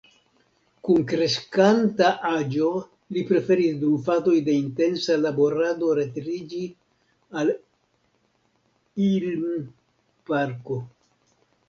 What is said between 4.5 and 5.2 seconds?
intensa